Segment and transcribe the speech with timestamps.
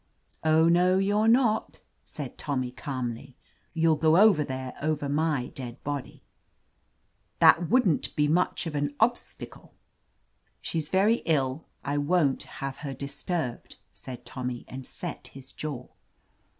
[0.43, 3.35] "Oh, no; you're not," said Tommy calmly.
[3.55, 6.23] '* You'll go there over my dead body."
[7.37, 9.75] "That wouldn't be much of an obstacle!"
[10.63, 11.65] 172 OF LETITIA CARBERRY "She's very ill.
[11.83, 15.87] I won't have her disturbed," said Tommy, and set his jaw.